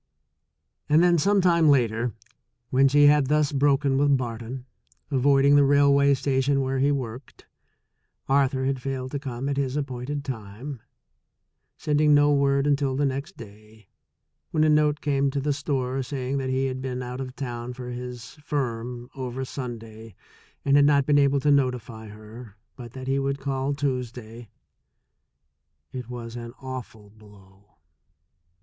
And 0.89 1.03
then 1.03 1.19
sometime 1.19 1.69
later 1.69 2.15
when 2.71 2.87
she 2.87 3.05
had 3.05 3.27
thus 3.27 3.51
broken 3.51 3.99
with 3.99 4.17
Barton, 4.17 4.65
avoiding 5.11 5.55
the 5.55 5.63
railway 5.63 6.15
station 6.15 6.61
where 6.61 6.79
he 6.79 6.91
worked, 6.91 7.45
Arthur 8.27 8.65
had 8.65 8.81
failed 8.81 9.11
to 9.11 9.19
come 9.19 9.47
at 9.47 9.57
his 9.57 9.75
appointed 9.77 10.25
time, 10.25 10.81
sending 11.77 12.15
no 12.15 12.33
word 12.33 12.65
until 12.65 12.95
the 12.95 13.05
next 13.05 13.37
day, 13.37 13.89
when 14.49 14.63
a 14.63 14.69
note 14.69 15.01
came 15.01 15.29
to 15.29 15.39
the 15.39 15.53
store 15.53 16.01
saying 16.01 16.39
that 16.39 16.49
he 16.49 16.65
had 16.65 16.81
been 16.81 17.03
out 17.03 17.21
of 17.21 17.35
town 17.35 17.71
for 17.71 17.91
his 17.91 18.33
firm 18.43 19.07
over 19.13 19.45
Sunday 19.45 20.15
and 20.65 20.77
had 20.77 20.85
not 20.85 21.05
been 21.05 21.19
able 21.19 21.39
to 21.39 21.51
notify 21.51 22.07
her, 22.07 22.55
but 22.75 22.93
that 22.93 23.05
he 23.05 23.19
would 23.19 23.37
call 23.37 23.75
Tuesday. 23.75 24.49
It 25.91 26.09
was 26.09 26.35
an 26.35 26.55
awful 26.59 27.11
blow. 27.11 27.75